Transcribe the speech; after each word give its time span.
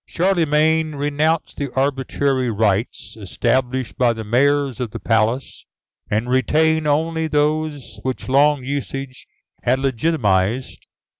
Charlemagne 0.07 0.95
renounced 0.95 1.57
the 1.57 1.71
arbitrary 1.75 2.49
rights 2.49 3.15
established 3.15 3.99
by 3.99 4.13
the 4.13 4.23
Mayors 4.23 4.79
of 4.79 4.89
the 4.89 4.99
Palace, 4.99 5.67
and 6.09 6.27
retained 6.27 6.87
only 6.87 7.27
those 7.27 7.99
which 8.01 8.27
long 8.27 8.63
usage 8.63 9.27
had 9.61 9.77
legitimatised. 9.77 10.87